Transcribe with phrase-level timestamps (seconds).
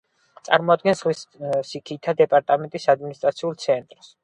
[0.47, 4.13] წარმოადგენს ზღვისიქითა დეპარტამენტის ადმინისტრაციულ ცენტრს.